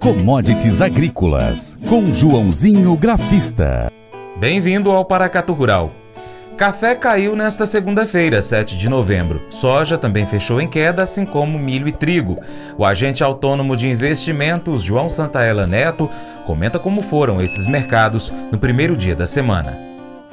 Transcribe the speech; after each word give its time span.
Commodities 0.00 0.80
Agrícolas, 0.80 1.78
com 1.86 2.10
Joãozinho 2.10 2.96
Grafista. 2.96 3.92
Bem-vindo 4.38 4.90
ao 4.90 5.04
Paracato 5.04 5.52
Rural. 5.52 5.92
Café 6.56 6.94
caiu 6.94 7.36
nesta 7.36 7.66
segunda-feira, 7.66 8.40
7 8.40 8.78
de 8.78 8.88
novembro. 8.88 9.42
Soja 9.50 9.98
também 9.98 10.24
fechou 10.24 10.58
em 10.58 10.66
queda, 10.66 11.02
assim 11.02 11.26
como 11.26 11.58
milho 11.58 11.86
e 11.86 11.92
trigo. 11.92 12.40
O 12.78 12.84
agente 12.86 13.22
autônomo 13.22 13.76
de 13.76 13.90
investimentos, 13.90 14.82
João 14.82 15.10
Santaella 15.10 15.66
Neto, 15.66 16.08
comenta 16.46 16.78
como 16.78 17.02
foram 17.02 17.42
esses 17.42 17.66
mercados 17.66 18.32
no 18.50 18.56
primeiro 18.56 18.96
dia 18.96 19.14
da 19.14 19.26
semana. 19.26 19.89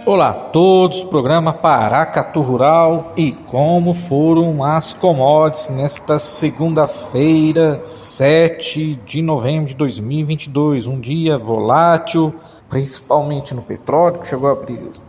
Olá 0.08 0.30
a 0.30 0.34
todos, 0.34 1.04
programa 1.04 1.52
Paracatu 1.52 2.40
Rural 2.40 3.12
e 3.18 3.34
como 3.34 3.94
foram 3.94 4.64
as 4.64 4.94
commodities 4.94 5.68
nesta 5.68 6.18
segunda-feira, 6.18 7.82
7 7.84 9.02
de 9.06 9.22
novembro 9.22 9.68
de 9.68 9.74
2022, 9.76 10.88
um 10.88 10.98
dia 10.98 11.38
volátil, 11.38 12.34
principalmente 12.70 13.54
no 13.54 13.62
petróleo, 13.62 14.20
que 14.20 14.28
chegou 14.30 14.50
a 14.50 14.58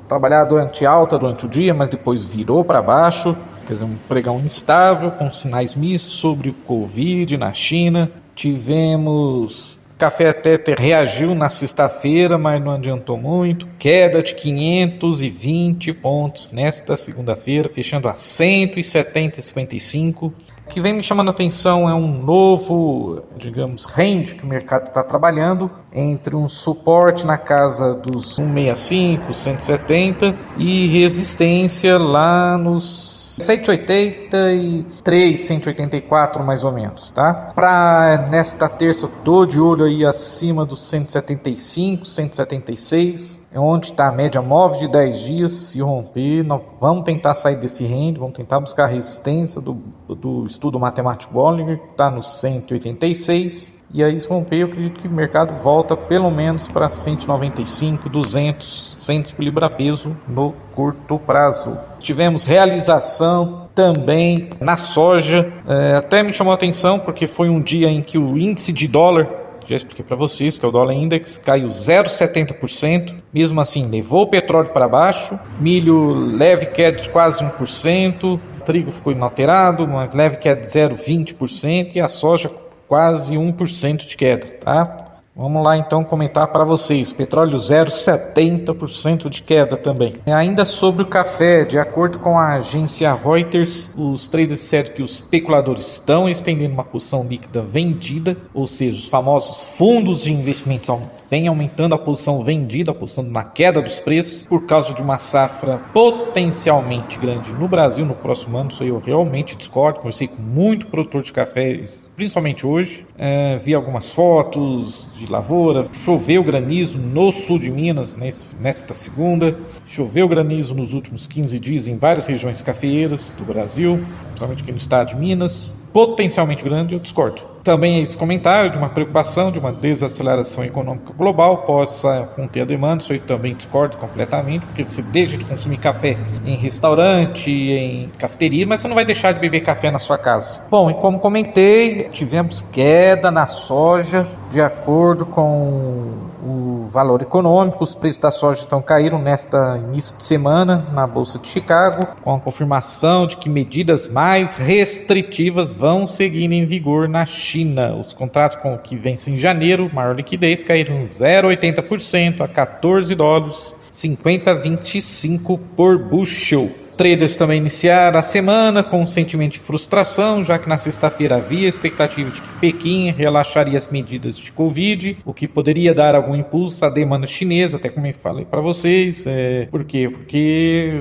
trabalhar 0.04 0.42
durante 0.46 0.84
alta 0.84 1.16
durante 1.16 1.46
o 1.46 1.48
dia, 1.48 1.72
mas 1.72 1.90
depois 1.90 2.24
virou 2.24 2.64
para 2.64 2.82
baixo, 2.82 3.36
quer 3.68 3.74
dizer, 3.74 3.84
um 3.84 3.94
pregão 4.08 4.40
instável, 4.40 5.12
com 5.12 5.32
sinais 5.32 5.76
mistos 5.76 6.14
sobre 6.14 6.48
o 6.48 6.54
Covid 6.54 7.36
na 7.36 7.54
China. 7.54 8.10
Tivemos 8.34 9.78
Café 9.98 10.32
Tether 10.32 10.78
reagiu 10.78 11.34
na 11.34 11.48
sexta-feira, 11.48 12.38
mas 12.38 12.62
não 12.62 12.70
adiantou 12.70 13.18
muito. 13.18 13.66
Queda 13.80 14.22
de 14.22 14.32
520 14.36 15.92
pontos 15.94 16.52
nesta 16.52 16.96
segunda-feira, 16.96 17.68
fechando 17.68 18.08
a 18.08 18.14
170,55. 18.14 20.22
O 20.22 20.32
que 20.68 20.80
vem 20.80 20.92
me 20.92 21.02
chamando 21.02 21.26
a 21.28 21.32
atenção 21.32 21.90
é 21.90 21.94
um 21.94 22.22
novo, 22.22 23.24
digamos, 23.36 23.84
range 23.86 24.36
que 24.36 24.44
o 24.44 24.46
mercado 24.46 24.86
está 24.86 25.02
trabalhando 25.02 25.68
entre 25.92 26.36
um 26.36 26.46
suporte 26.46 27.26
na 27.26 27.36
casa 27.36 27.92
dos 27.92 28.36
165, 28.36 29.34
170 29.34 30.32
e 30.58 30.86
resistência 30.86 31.98
lá 31.98 32.56
nos 32.56 33.27
183, 33.38 35.40
184 35.40 36.44
mais 36.44 36.64
ou 36.64 36.72
menos, 36.72 37.10
tá? 37.10 37.32
Para 37.54 38.28
nesta 38.30 38.68
terça, 38.68 39.08
tô 39.24 39.46
de 39.46 39.58
olho 39.60 39.84
aí 39.84 40.04
acima 40.04 40.66
dos 40.66 40.88
175, 40.88 42.04
176, 42.04 43.46
é 43.47 43.47
onde 43.54 43.86
está 43.86 44.08
a 44.08 44.12
média 44.12 44.42
móvel 44.42 44.80
de 44.80 44.88
10 44.88 45.20
dias. 45.20 45.52
Se 45.52 45.80
romper, 45.80 46.42
nós 46.42 46.62
vamos 46.80 47.04
tentar 47.04 47.34
sair 47.34 47.56
desse 47.56 47.86
range, 47.86 48.18
vamos 48.18 48.36
tentar 48.36 48.60
buscar 48.60 48.84
a 48.84 48.88
resistência 48.88 49.60
do, 49.60 49.78
do 50.08 50.46
estudo 50.46 50.78
matemático 50.78 51.32
Bollinger, 51.32 51.78
que 51.78 51.92
está 51.92 52.10
no 52.10 52.22
186. 52.22 53.78
E 53.92 54.04
aí, 54.04 54.20
se 54.20 54.28
romper, 54.28 54.56
eu 54.56 54.66
acredito 54.66 55.00
que 55.00 55.08
o 55.08 55.10
mercado 55.10 55.54
volta 55.54 55.96
pelo 55.96 56.30
menos 56.30 56.68
para 56.68 56.90
195, 56.90 58.06
200, 58.10 58.96
100 59.00 59.22
por 59.34 59.42
libra-peso 59.42 60.14
no 60.28 60.52
curto 60.74 61.18
prazo. 61.18 61.78
Tivemos 61.98 62.44
realização 62.44 63.66
também 63.74 64.50
na 64.60 64.76
soja, 64.76 65.50
é, 65.66 65.94
até 65.94 66.22
me 66.22 66.32
chamou 66.34 66.50
a 66.50 66.54
atenção 66.54 66.98
porque 66.98 67.26
foi 67.26 67.48
um 67.48 67.62
dia 67.62 67.88
em 67.88 68.02
que 68.02 68.18
o 68.18 68.36
índice 68.36 68.72
de 68.72 68.88
dólar 68.88 69.47
já 69.68 69.76
expliquei 69.76 70.04
para 70.04 70.16
vocês 70.16 70.58
que 70.58 70.64
é 70.64 70.68
o 70.68 70.72
dólar 70.72 70.94
index 70.94 71.38
caiu 71.38 71.68
0,70%, 71.68 73.14
mesmo 73.32 73.60
assim 73.60 73.86
levou 73.88 74.22
o 74.22 74.26
petróleo 74.26 74.70
para 74.70 74.88
baixo, 74.88 75.38
milho 75.60 76.14
leve 76.36 76.66
queda 76.66 77.00
de 77.00 77.10
quase 77.10 77.44
1%, 77.44 78.40
trigo 78.64 78.90
ficou 78.90 79.12
inalterado, 79.12 79.84
uma 79.84 80.08
leve 80.12 80.36
queda 80.38 80.60
de 80.60 80.66
0,20% 80.66 81.96
e 81.96 82.00
a 82.00 82.08
soja 82.08 82.50
quase 82.86 83.36
1% 83.36 84.06
de 84.06 84.16
queda, 84.16 84.46
tá? 84.58 85.07
Vamos 85.40 85.62
lá 85.62 85.78
então 85.78 86.02
comentar 86.02 86.48
para 86.48 86.64
vocês. 86.64 87.12
Petróleo 87.12 87.56
0,70% 87.58 89.28
de 89.28 89.40
queda 89.40 89.76
também. 89.76 90.14
E 90.26 90.32
ainda 90.32 90.64
sobre 90.64 91.04
o 91.04 91.06
café, 91.06 91.64
de 91.64 91.78
acordo 91.78 92.18
com 92.18 92.36
a 92.36 92.56
agência 92.56 93.14
Reuters, 93.14 93.92
os 93.96 94.26
traders 94.26 94.58
disseram 94.58 94.90
que 94.90 95.00
os 95.00 95.20
especuladores 95.20 95.92
estão 95.92 96.28
estendendo 96.28 96.74
uma 96.74 96.82
posição 96.82 97.24
líquida 97.24 97.62
vendida, 97.62 98.36
ou 98.52 98.66
seja, 98.66 98.98
os 98.98 99.06
famosos 99.06 99.76
fundos 99.76 100.24
de 100.24 100.32
investimentos 100.32 100.90
vêm 101.30 101.46
aumentando 101.46 101.94
a 101.94 101.98
posição 101.98 102.42
vendida, 102.42 102.90
apostando 102.90 103.30
na 103.30 103.44
queda 103.44 103.80
dos 103.80 104.00
preços, 104.00 104.42
por 104.42 104.66
causa 104.66 104.92
de 104.92 105.00
uma 105.00 105.18
safra 105.18 105.78
potencialmente 105.92 107.16
grande 107.16 107.54
no 107.54 107.68
Brasil 107.68 108.04
no 108.04 108.14
próximo 108.14 108.58
ano. 108.58 108.70
Isso 108.70 108.82
eu 108.82 108.98
realmente 108.98 109.56
discordo. 109.56 110.00
Conversei 110.00 110.26
com 110.26 110.42
muito 110.42 110.88
produtor 110.88 111.22
de 111.22 111.32
café, 111.32 111.80
principalmente 112.16 112.66
hoje. 112.66 113.06
É, 113.16 113.56
vi 113.58 113.72
algumas 113.72 114.10
fotos 114.10 115.08
de 115.14 115.27
lavoura, 115.30 115.88
choveu 115.92 116.42
granizo 116.42 116.98
no 116.98 117.30
sul 117.30 117.58
de 117.58 117.70
Minas 117.70 118.16
nesta 118.60 118.94
segunda, 118.94 119.58
choveu 119.86 120.28
granizo 120.28 120.74
nos 120.74 120.92
últimos 120.92 121.26
15 121.26 121.58
dias 121.58 121.88
em 121.88 121.96
várias 121.96 122.26
regiões 122.26 122.62
cafeeiras 122.62 123.34
do 123.36 123.44
Brasil, 123.44 124.04
principalmente 124.26 124.62
aqui 124.62 124.72
no 124.72 124.78
estado 124.78 125.08
de 125.08 125.16
Minas, 125.16 125.78
potencialmente 125.92 126.64
grande, 126.64 126.94
eu 126.94 127.00
discordo. 127.00 127.42
Também 127.62 128.02
esse 128.02 128.16
comentário 128.16 128.70
de 128.70 128.78
uma 128.78 128.88
preocupação 128.88 129.50
de 129.50 129.58
uma 129.58 129.72
desaceleração 129.72 130.64
econômica 130.64 131.12
global 131.12 131.58
possa 131.58 132.28
conter 132.34 132.62
a 132.62 132.64
demanda, 132.64 133.02
isso 133.02 133.12
eu 133.12 133.20
também 133.20 133.54
discordo 133.54 133.96
completamente, 133.98 134.64
porque 134.64 134.84
você 134.84 135.02
deixa 135.02 135.36
de 135.36 135.44
consumir 135.44 135.78
café 135.78 136.16
em 136.46 136.56
restaurante, 136.56 137.50
em 137.50 138.10
cafeteria, 138.16 138.66
mas 138.66 138.80
você 138.80 138.88
não 138.88 138.94
vai 138.94 139.04
deixar 139.04 139.32
de 139.32 139.40
beber 139.40 139.60
café 139.60 139.90
na 139.90 139.98
sua 139.98 140.16
casa. 140.16 140.64
Bom, 140.70 140.90
e 140.90 140.94
como 140.94 141.18
comentei, 141.18 142.04
tivemos 142.04 142.62
queda 142.62 143.30
na 143.30 143.46
soja, 143.46 144.26
de 144.50 144.60
acordo 144.60 145.26
com 145.26 146.28
o 146.42 146.86
valor 146.88 147.20
econômico, 147.20 147.84
os 147.84 147.94
preços 147.94 148.20
da 148.20 148.30
soja 148.30 148.62
então 148.66 148.80
caíram 148.80 149.18
nesta 149.18 149.76
início 149.76 150.16
de 150.16 150.24
semana 150.24 150.86
na 150.92 151.06
bolsa 151.06 151.38
de 151.38 151.48
Chicago, 151.48 152.00
com 152.22 152.34
a 152.34 152.40
confirmação 152.40 153.26
de 153.26 153.36
que 153.36 153.48
medidas 153.48 154.08
mais 154.08 154.54
restritivas 154.54 155.74
vão 155.78 156.06
seguir 156.06 156.50
em 156.52 156.66
vigor 156.66 157.08
na 157.08 157.24
China. 157.24 157.94
Os 157.94 158.12
contratos 158.12 158.58
com 158.60 158.76
que 158.76 158.96
vencem 158.96 159.34
em 159.34 159.36
janeiro, 159.36 159.88
maior 159.94 160.16
liquidez, 160.16 160.64
caíram 160.64 161.04
0,80% 161.04 162.40
a 162.40 162.48
14 162.48 163.14
dólares 163.14 163.76
50,25 163.92 165.60
por 165.76 165.96
bushel. 165.96 166.68
Traders 166.98 167.36
também 167.36 167.58
iniciaram 167.58 168.18
a 168.18 168.22
semana 168.22 168.82
com 168.82 169.00
um 169.00 169.06
sentimento 169.06 169.52
de 169.52 169.60
frustração, 169.60 170.44
já 170.44 170.58
que 170.58 170.68
na 170.68 170.76
sexta-feira 170.76 171.36
havia 171.36 171.68
expectativa 171.68 172.28
de 172.28 172.42
que 172.42 172.48
Pequim 172.58 173.12
relaxaria 173.12 173.78
as 173.78 173.88
medidas 173.88 174.36
de 174.36 174.50
Covid, 174.50 175.16
o 175.24 175.32
que 175.32 175.46
poderia 175.46 175.94
dar 175.94 176.16
algum 176.16 176.34
impulso 176.34 176.84
à 176.84 176.88
demanda 176.88 177.24
chinesa, 177.24 177.76
até 177.76 177.88
como 177.88 178.04
eu 178.08 178.12
falei 178.12 178.44
para 178.44 178.60
vocês. 178.60 179.22
É, 179.28 179.68
por 179.70 179.84
quê? 179.84 180.10
Porque 180.12 180.98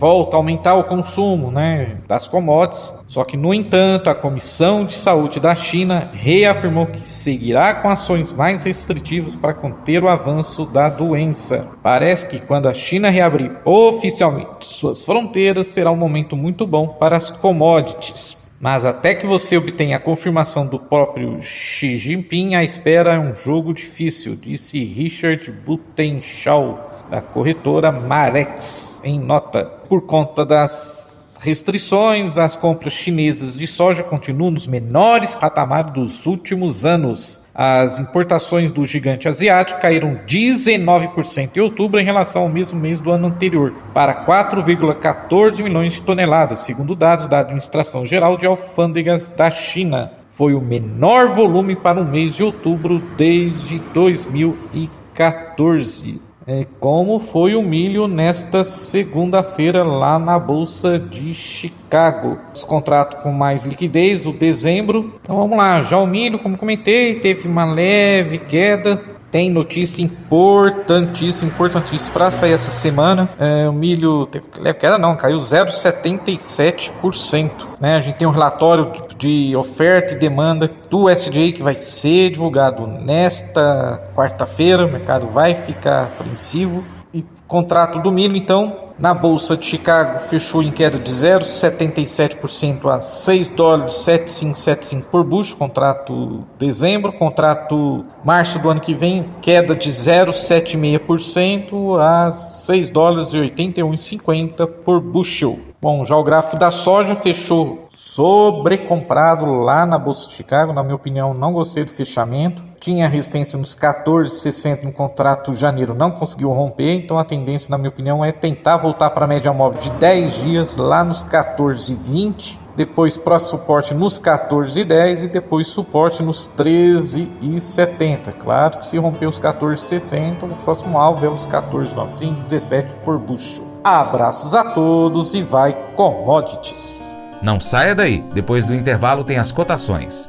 volta 0.00 0.36
a 0.36 0.38
aumentar 0.38 0.74
o 0.74 0.82
consumo 0.82 1.52
né, 1.52 1.98
das 2.08 2.26
commodities. 2.26 3.04
Só 3.06 3.22
que, 3.22 3.36
no 3.36 3.54
entanto, 3.54 4.10
a 4.10 4.16
Comissão 4.16 4.84
de 4.84 4.94
Saúde 4.94 5.38
da 5.38 5.54
China 5.54 6.10
reafirmou 6.12 6.86
que 6.86 7.06
seguirá 7.06 7.72
com 7.74 7.88
ações 7.88 8.32
mais 8.32 8.64
restritivas 8.64 9.36
para 9.36 9.54
conter 9.54 10.02
o 10.02 10.08
avanço 10.08 10.66
da 10.66 10.88
doença. 10.88 11.68
Parece 11.84 12.26
que 12.26 12.42
quando 12.42 12.68
a 12.68 12.74
China 12.74 13.10
reabrir 13.10 13.52
oficialmente 13.64 14.66
suas 14.66 15.04
fronteiras, 15.04 15.35
fronteiras 15.36 15.66
será 15.66 15.90
um 15.90 15.96
momento 15.96 16.34
muito 16.34 16.66
bom 16.66 16.88
para 16.88 17.14
as 17.14 17.30
commodities. 17.30 18.50
Mas 18.58 18.86
até 18.86 19.14
que 19.14 19.26
você 19.26 19.58
obtenha 19.58 19.98
a 19.98 20.00
confirmação 20.00 20.66
do 20.66 20.78
próprio 20.78 21.42
Xi 21.42 21.98
Jinping, 21.98 22.54
a 22.54 22.64
espera 22.64 23.12
é 23.12 23.18
um 23.18 23.36
jogo 23.36 23.74
difícil, 23.74 24.34
disse 24.34 24.82
Richard 24.82 25.52
Butenschau, 25.52 27.06
da 27.10 27.20
corretora 27.20 27.92
Marex, 27.92 29.02
em 29.04 29.20
nota. 29.20 29.66
Por 29.66 30.06
conta 30.06 30.46
das 30.46 31.25
restrições 31.38 32.38
às 32.38 32.56
compras 32.56 32.92
chinesas 32.92 33.56
de 33.56 33.66
soja 33.66 34.02
continuam 34.02 34.50
nos 34.50 34.66
menores 34.66 35.34
patamares 35.34 35.92
dos 35.92 36.26
últimos 36.26 36.84
anos. 36.84 37.40
As 37.54 38.00
importações 38.00 38.72
do 38.72 38.84
gigante 38.84 39.28
asiático 39.28 39.80
caíram 39.80 40.20
19% 40.26 41.56
em 41.56 41.60
outubro 41.60 41.98
em 41.98 42.04
relação 42.04 42.42
ao 42.42 42.48
mesmo 42.48 42.78
mês 42.78 43.00
do 43.00 43.10
ano 43.10 43.28
anterior, 43.28 43.72
para 43.94 44.26
4,14 44.26 45.62
milhões 45.62 45.94
de 45.94 46.02
toneladas, 46.02 46.60
segundo 46.60 46.94
dados 46.94 47.26
da 47.28 47.40
Administração 47.40 48.04
Geral 48.04 48.36
de 48.36 48.44
Alfândegas 48.46 49.30
da 49.30 49.50
China. 49.50 50.12
Foi 50.28 50.52
o 50.54 50.60
menor 50.60 51.34
volume 51.34 51.74
para 51.74 51.98
o 52.00 52.04
mês 52.04 52.36
de 52.36 52.44
outubro 52.44 53.02
desde 53.16 53.78
2014 53.94 56.25
é, 56.46 56.64
como 56.78 57.18
foi 57.18 57.56
o 57.56 57.62
milho 57.62 58.06
nesta 58.06 58.62
segunda-feira 58.62 59.82
lá 59.82 60.16
na 60.16 60.38
Bolsa 60.38 60.96
de 60.96 61.34
Chicago. 61.34 62.38
Os 62.54 62.62
contratos 62.62 63.20
com 63.20 63.32
mais 63.32 63.64
liquidez, 63.64 64.26
o 64.26 64.32
dezembro. 64.32 65.12
Então 65.22 65.36
vamos 65.36 65.58
lá, 65.58 65.82
já 65.82 65.98
o 65.98 66.06
milho, 66.06 66.38
como 66.38 66.56
comentei, 66.56 67.16
teve 67.16 67.48
uma 67.48 67.64
leve 67.64 68.38
queda 68.38 69.15
tem 69.36 69.50
notícia 69.50 70.02
importantíssima, 70.02 71.50
importantíssima 71.50 72.14
para 72.14 72.30
sair 72.30 72.52
essa 72.52 72.70
semana. 72.70 73.28
É, 73.38 73.68
o 73.68 73.72
milho 73.72 74.24
teve 74.24 74.46
leve 74.58 74.78
queda, 74.78 74.96
não, 74.96 75.14
caiu 75.14 75.36
0,77%. 75.36 77.50
Né? 77.78 77.96
A 77.96 78.00
gente 78.00 78.16
tem 78.16 78.26
um 78.26 78.30
relatório 78.30 78.90
de, 79.18 79.54
oferta 79.54 80.14
e 80.14 80.18
demanda 80.18 80.70
do 80.88 81.10
SDA 81.10 81.52
que 81.52 81.62
vai 81.62 81.76
ser 81.76 82.30
divulgado 82.30 82.86
nesta 82.86 84.08
quarta-feira. 84.16 84.86
O 84.86 84.90
mercado 84.90 85.26
vai 85.26 85.54
ficar 85.54 86.04
apreensivo. 86.04 86.82
E 87.12 87.22
contrato 87.46 88.00
do 88.00 88.10
milho, 88.10 88.38
então, 88.38 88.85
na 88.98 89.12
Bolsa 89.12 89.54
de 89.56 89.66
Chicago 89.66 90.18
fechou 90.18 90.62
em 90.62 90.70
queda 90.70 90.98
de 90.98 91.10
0,77% 91.10 92.90
a 92.90 92.98
6 93.00 93.50
dólares 93.50 93.94
7575 93.96 95.10
por 95.10 95.24
bushel, 95.24 95.56
contrato 95.56 96.44
dezembro, 96.58 97.12
contrato 97.12 98.04
março 98.24 98.58
do 98.58 98.70
ano 98.70 98.80
que 98.80 98.94
vem, 98.94 99.28
queda 99.40 99.74
de 99.74 99.90
0,76% 99.90 102.00
a 102.00 102.30
6 102.30 102.90
dólares 102.90 103.34
e 103.34 103.38
81,50 103.38 104.66
por 104.66 105.00
bushel. 105.00 105.58
Bom, 105.80 106.04
já 106.04 106.16
o 106.16 106.24
gráfico 106.24 106.58
da 106.58 106.70
soja 106.70 107.14
fechou 107.14 107.85
sobrecomprado 107.96 109.46
lá 109.46 109.86
na 109.86 109.98
Bolsa 109.98 110.28
de 110.28 110.34
Chicago, 110.34 110.70
na 110.70 110.82
minha 110.82 110.94
opinião, 110.94 111.32
não 111.32 111.54
gostei 111.54 111.82
do 111.82 111.90
fechamento. 111.90 112.62
Tinha 112.78 113.08
resistência 113.08 113.58
nos 113.58 113.74
14,60 113.74 114.82
no 114.82 114.92
contrato 114.92 115.54
janeiro, 115.54 115.94
não 115.94 116.10
conseguiu 116.10 116.50
romper, 116.50 116.92
então 116.92 117.18
a 117.18 117.24
tendência, 117.24 117.70
na 117.70 117.78
minha 117.78 117.88
opinião, 117.88 118.22
é 118.22 118.32
tentar 118.32 118.76
voltar 118.76 119.08
para 119.10 119.24
a 119.24 119.28
média 119.28 119.50
móvel 119.50 119.80
de 119.80 119.88
10 119.92 120.34
dias 120.42 120.76
lá 120.76 121.02
nos 121.02 121.24
14,20 121.24 122.58
depois 122.76 123.16
para 123.16 123.38
suporte 123.38 123.94
nos 123.94 124.20
14,10 124.20 125.24
e 125.24 125.28
depois 125.28 125.66
suporte 125.66 126.22
nos 126.22 126.46
13,70. 126.46 128.34
Claro 128.38 128.78
que 128.78 128.86
se 128.86 128.98
romper 128.98 129.26
os 129.26 129.40
14,60, 129.40 130.42
o 130.42 130.56
próximo 130.56 130.98
alvo 130.98 131.24
é 131.24 131.30
os 131.30 131.46
14,95, 131.46 132.42
17 132.42 132.94
por 133.02 133.18
bucho. 133.18 133.62
Abraços 133.82 134.54
a 134.54 134.72
todos 134.72 135.32
e 135.32 135.40
vai 135.40 135.74
commodities. 135.96 137.05
Não 137.42 137.60
saia 137.60 137.94
daí, 137.94 138.22
depois 138.34 138.64
do 138.64 138.74
intervalo 138.74 139.24
tem 139.24 139.38
as 139.38 139.52
cotações. 139.52 140.28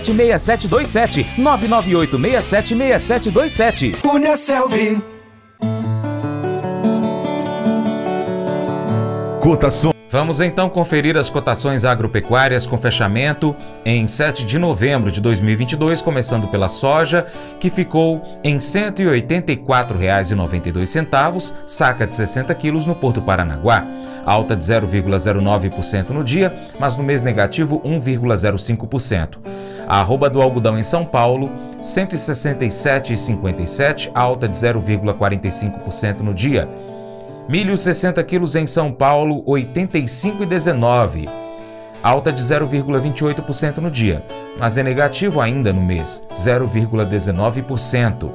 998676727 0.00 1.26
998676727. 1.38 4.00
Cunha 4.00 4.36
Selvi. 4.36 5.02
Cotação. 9.40 9.94
Vamos 10.14 10.40
então 10.40 10.70
conferir 10.70 11.18
as 11.18 11.28
cotações 11.28 11.84
agropecuárias 11.84 12.64
com 12.66 12.78
fechamento 12.78 13.52
em 13.84 14.06
7 14.06 14.46
de 14.46 14.60
novembro 14.60 15.10
de 15.10 15.20
2022, 15.20 16.00
começando 16.00 16.46
pela 16.46 16.68
soja, 16.68 17.26
que 17.58 17.68
ficou 17.68 18.22
em 18.44 18.54
R$ 18.54 18.60
184,92, 18.60 21.52
saca 21.66 22.06
de 22.06 22.14
60 22.14 22.54
quilos 22.54 22.86
no 22.86 22.94
Porto 22.94 23.20
Paranaguá, 23.20 23.84
alta 24.24 24.54
de 24.54 24.64
0,09% 24.64 26.10
no 26.10 26.22
dia, 26.22 26.56
mas 26.78 26.96
no 26.96 27.02
mês 27.02 27.22
negativo 27.22 27.80
1,05%. 27.80 29.38
Arroba 29.88 30.30
do 30.30 30.40
algodão 30.40 30.78
em 30.78 30.82
São 30.82 31.04
Paulo, 31.04 31.50
167,57, 31.82 34.10
alta 34.14 34.48
de 34.48 34.56
0,45% 34.56 36.20
no 36.20 36.32
dia. 36.32 36.66
Milho 37.46 37.76
60 37.76 38.24
quilos 38.24 38.56
em 38.56 38.66
São 38.66 38.90
Paulo, 38.90 39.44
85,19, 39.44 41.28
alta 42.02 42.32
de 42.32 42.42
0,28% 42.42 43.76
no 43.78 43.90
dia, 43.90 44.22
mas 44.58 44.78
é 44.78 44.82
negativo 44.82 45.42
ainda 45.42 45.70
no 45.70 45.82
mês, 45.82 46.26
0,19%. 46.32 48.30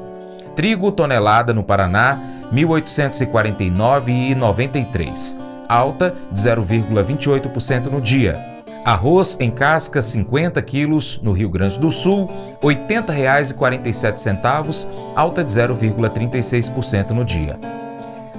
Trigo 0.55 0.91
tonelada 0.91 1.51
no 1.53 1.63
Paraná, 1.63 2.21
1.849,93, 2.53 5.35
alta 5.67 6.13
de 6.31 6.39
0,28% 6.39 7.85
no 7.85 7.99
dia. 7.99 8.48
Arroz 8.83 9.37
em 9.39 9.49
casca 9.51 10.01
50 10.01 10.59
quilos 10.61 11.19
no 11.21 11.33
Rio 11.33 11.49
Grande 11.49 11.79
do 11.79 11.91
Sul, 11.91 12.27
R$ 12.63 12.75
80,47, 12.75 14.87
alta 15.15 15.43
de 15.43 15.51
0,36% 15.51 17.09
no 17.09 17.25
dia. 17.25 17.59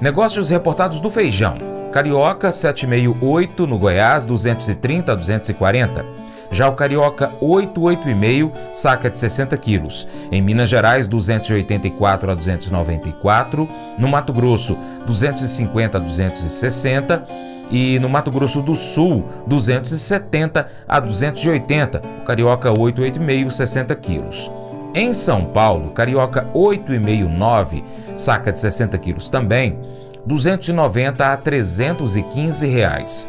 Negócios 0.01 0.51
reportados 0.51 0.99
do 0.99 1.11
feijão. 1.11 1.59
Carioca 1.93 2.51
7,68 2.51 3.67
no 3.67 3.79
Goiás, 3.79 4.25
230 4.25 5.13
a 5.13 5.15
240. 5.15 6.05
Já 6.51 6.69
o 6.69 6.73
Carioca 6.73 7.31
88,5, 7.41 8.51
saca 8.73 9.11
de 9.11 9.19
60 9.19 9.57
quilos. 9.57 10.09
Em 10.33 10.43
Minas 10.43 10.69
Gerais, 10.69 11.07
284 11.07 12.31
a 12.31 12.35
294. 12.35 13.69
No 13.99 14.09
Mato 14.09 14.33
Grosso, 14.33 14.77
250 15.07 15.99
a 15.99 16.01
260 16.01 17.51
e 17.71 17.99
no 17.99 18.09
Mato 18.09 18.31
Grosso 18.31 18.61
do 18.61 18.75
Sul 18.75 19.25
270 19.47 20.69
a 20.89 21.01
280, 21.01 22.03
o 22.21 22.25
carioca 22.25 22.71
8,5 22.71 23.51
60 23.51 23.95
quilos. 23.97 24.51
Em 24.95 25.15
São 25.15 25.45
Paulo, 25.45 25.91
carioca 25.91 26.47
8,5 26.53 27.83
saca 28.17 28.53
de 28.53 28.59
60 28.59 28.99
quilos 28.99 29.31
também, 29.31 29.79
290 30.27 31.33
a 31.33 31.37
315 31.37 32.67
reais. 32.67 33.29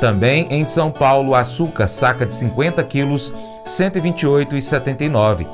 Também 0.00 0.46
em 0.50 0.64
São 0.64 0.90
Paulo, 0.90 1.34
açúcar 1.34 1.88
saca 1.88 2.24
de 2.24 2.34
50 2.34 2.82
quilos, 2.84 3.32
128,79. 3.66 5.46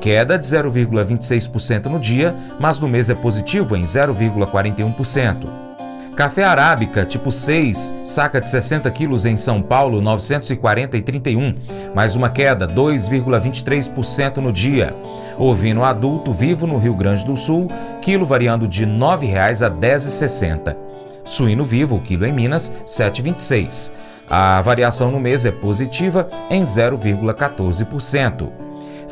Queda 0.00 0.38
de 0.38 0.44
0,26% 0.44 1.86
no 1.86 1.98
dia, 1.98 2.34
mas 2.58 2.78
no 2.78 2.88
mês 2.88 3.08
é 3.08 3.14
positivo 3.14 3.76
em 3.76 3.84
0,41%. 3.84 5.73
Café 6.16 6.44
arábica 6.44 7.04
tipo 7.04 7.32
6, 7.32 7.92
saca 8.04 8.40
de 8.40 8.48
60 8.48 8.88
quilos 8.92 9.26
em 9.26 9.36
São 9.36 9.60
Paulo, 9.60 10.00
940,31, 10.00 11.56
mais 11.92 12.14
uma 12.14 12.30
queda 12.30 12.68
2,23% 12.68 14.36
no 14.36 14.52
dia. 14.52 14.94
Ovino 15.36 15.82
adulto 15.82 16.32
vivo 16.32 16.68
no 16.68 16.78
Rio 16.78 16.94
Grande 16.94 17.24
do 17.24 17.36
Sul, 17.36 17.68
quilo 18.00 18.24
variando 18.24 18.68
de 18.68 18.84
R$ 18.84 18.92
9,00 18.92 19.66
a 19.66 19.68
R$ 19.68 19.74
10,60. 19.74 20.76
Suíno 21.24 21.64
vivo, 21.64 22.00
quilo 22.00 22.24
em 22.24 22.32
Minas, 22.32 22.72
7,26. 22.86 23.90
A 24.30 24.62
variação 24.62 25.10
no 25.10 25.18
mês 25.18 25.44
é 25.44 25.50
positiva 25.50 26.28
em 26.48 26.62
0,14%. 26.62 28.63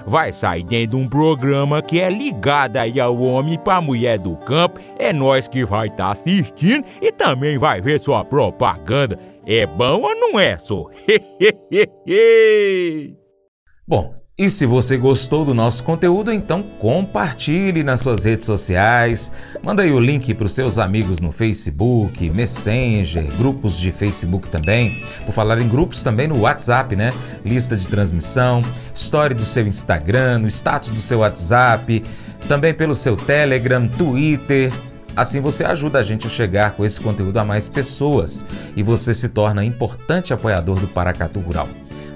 vai 0.05 0.33
sair 0.33 0.63
dentro 0.63 0.97
de 0.97 1.03
um 1.03 1.07
programa 1.07 1.81
que 1.81 1.99
é 1.99 2.09
ligado 2.09 2.77
aí 2.77 2.99
ao 2.99 3.19
homem 3.19 3.57
para 3.57 3.81
mulher 3.81 4.19
do 4.19 4.35
campo. 4.37 4.79
É 4.97 5.13
nós 5.13 5.47
que 5.47 5.65
vai 5.65 5.87
estar 5.87 6.05
tá 6.05 6.11
assistindo 6.11 6.85
e 7.01 7.11
também 7.11 7.57
vai 7.57 7.81
ver 7.81 7.99
sua 7.99 8.23
propaganda. 8.23 9.17
É 9.45 9.65
bom 9.65 10.01
ou 10.01 10.15
não 10.15 10.39
é, 10.39 10.57
só? 10.57 10.87
bom, 13.87 14.20
e 14.41 14.49
se 14.49 14.65
você 14.65 14.97
gostou 14.97 15.45
do 15.45 15.53
nosso 15.53 15.83
conteúdo, 15.83 16.33
então 16.33 16.63
compartilhe 16.63 17.83
nas 17.83 17.99
suas 17.99 18.23
redes 18.23 18.43
sociais. 18.43 19.31
Manda 19.61 19.83
aí 19.83 19.91
o 19.91 19.99
link 19.99 20.33
para 20.33 20.47
os 20.47 20.53
seus 20.53 20.79
amigos 20.79 21.19
no 21.19 21.31
Facebook, 21.31 22.27
Messenger, 22.27 23.23
grupos 23.37 23.77
de 23.77 23.91
Facebook 23.91 24.49
também. 24.49 24.99
Por 25.27 25.31
falar 25.31 25.61
em 25.61 25.67
grupos 25.67 26.01
também 26.01 26.27
no 26.27 26.39
WhatsApp, 26.39 26.95
né? 26.95 27.13
Lista 27.45 27.77
de 27.77 27.87
transmissão, 27.87 28.61
história 28.91 29.35
do 29.35 29.45
seu 29.45 29.67
Instagram, 29.67 30.39
no 30.39 30.47
status 30.47 30.89
do 30.89 30.99
seu 30.99 31.19
WhatsApp, 31.19 32.03
também 32.47 32.73
pelo 32.73 32.95
seu 32.95 33.15
Telegram, 33.15 33.87
Twitter. 33.87 34.73
Assim 35.15 35.39
você 35.39 35.63
ajuda 35.63 35.99
a 35.99 36.03
gente 36.03 36.25
a 36.25 36.31
chegar 36.31 36.71
com 36.71 36.83
esse 36.83 36.99
conteúdo 36.99 37.37
a 37.37 37.45
mais 37.45 37.69
pessoas 37.69 38.43
e 38.75 38.81
você 38.81 39.13
se 39.13 39.29
torna 39.29 39.63
importante 39.63 40.33
apoiador 40.33 40.79
do 40.79 40.87
Paracatu 40.87 41.39
Rural. 41.39 41.69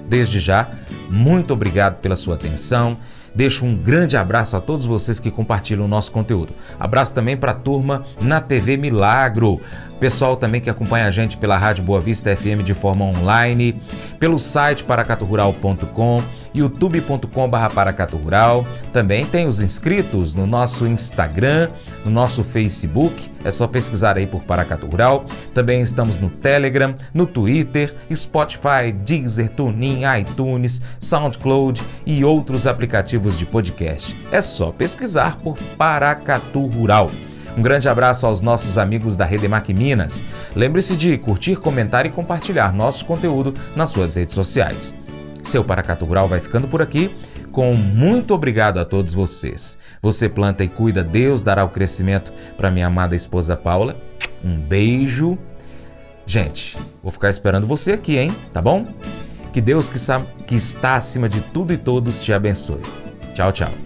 Desde 0.08 0.40
já, 0.40 0.68
muito 1.08 1.52
obrigado 1.52 2.00
pela 2.00 2.16
sua 2.16 2.34
atenção. 2.34 2.96
Deixo 3.36 3.66
um 3.66 3.76
grande 3.76 4.16
abraço 4.16 4.56
a 4.56 4.62
todos 4.62 4.86
vocês 4.86 5.20
que 5.20 5.30
compartilham 5.30 5.84
o 5.84 5.88
nosso 5.88 6.10
conteúdo. 6.10 6.54
Abraço 6.80 7.14
também 7.14 7.36
para 7.36 7.52
a 7.52 7.54
turma 7.54 8.06
na 8.22 8.40
TV 8.40 8.78
Milagro. 8.78 9.60
Pessoal 10.00 10.36
também 10.36 10.58
que 10.58 10.70
acompanha 10.70 11.06
a 11.06 11.10
gente 11.10 11.36
pela 11.36 11.58
Rádio 11.58 11.84
Boa 11.84 12.00
Vista 12.00 12.34
FM 12.34 12.64
de 12.64 12.72
forma 12.72 13.04
online, 13.04 13.78
pelo 14.18 14.38
site 14.38 14.84
paracaturural.com, 14.84 16.22
youtube.com.br 16.54 17.74
paracaturural. 17.74 18.66
Também 18.90 19.26
tem 19.26 19.46
os 19.46 19.60
inscritos 19.60 20.34
no 20.34 20.46
nosso 20.46 20.86
Instagram, 20.86 21.68
no 22.06 22.12
nosso 22.12 22.44
Facebook, 22.44 23.30
é 23.44 23.50
só 23.50 23.66
pesquisar 23.66 24.16
aí 24.16 24.26
por 24.26 24.42
Paracatu 24.44 24.86
Rural. 24.86 25.26
Também 25.52 25.80
estamos 25.80 26.18
no 26.18 26.30
Telegram, 26.30 26.94
no 27.12 27.26
Twitter, 27.26 27.94
Spotify, 28.14 28.92
Deezer, 29.04 29.50
TuneIn, 29.50 30.02
iTunes, 30.20 30.80
SoundCloud 31.00 31.82
e 32.06 32.24
outros 32.24 32.66
aplicativos 32.66 33.36
de 33.36 33.44
podcast. 33.44 34.16
É 34.30 34.40
só 34.40 34.70
pesquisar 34.70 35.36
por 35.38 35.58
Paracatu 35.76 36.64
Rural. 36.66 37.10
Um 37.56 37.62
grande 37.62 37.88
abraço 37.88 38.24
aos 38.26 38.40
nossos 38.40 38.78
amigos 38.78 39.16
da 39.16 39.24
Redemac 39.24 39.72
Minas. 39.74 40.22
Lembre-se 40.54 40.96
de 40.96 41.18
curtir, 41.18 41.56
comentar 41.56 42.06
e 42.06 42.10
compartilhar 42.10 42.72
nosso 42.72 43.04
conteúdo 43.04 43.52
nas 43.74 43.90
suas 43.90 44.14
redes 44.14 44.34
sociais. 44.34 44.96
Seu 45.42 45.64
Paracato 45.64 46.04
Rural 46.04 46.28
vai 46.28 46.38
ficando 46.38 46.68
por 46.68 46.82
aqui. 46.82 47.16
Com 47.56 47.72
muito 47.72 48.34
obrigado 48.34 48.78
a 48.78 48.84
todos 48.84 49.14
vocês. 49.14 49.78
Você 50.02 50.28
planta 50.28 50.62
e 50.62 50.68
cuida, 50.68 51.02
Deus 51.02 51.42
dará 51.42 51.64
o 51.64 51.70
crescimento 51.70 52.30
para 52.54 52.70
minha 52.70 52.86
amada 52.86 53.16
esposa 53.16 53.56
Paula. 53.56 53.96
Um 54.44 54.58
beijo. 54.58 55.38
Gente, 56.26 56.76
vou 57.02 57.10
ficar 57.10 57.30
esperando 57.30 57.66
você 57.66 57.92
aqui, 57.92 58.18
hein? 58.18 58.36
Tá 58.52 58.60
bom? 58.60 58.84
Que 59.54 59.62
Deus 59.62 59.88
que, 59.88 59.98
sabe, 59.98 60.26
que 60.46 60.54
está 60.54 60.96
acima 60.96 61.30
de 61.30 61.40
tudo 61.40 61.72
e 61.72 61.78
todos 61.78 62.20
te 62.20 62.30
abençoe. 62.30 62.82
Tchau, 63.34 63.50
tchau. 63.52 63.85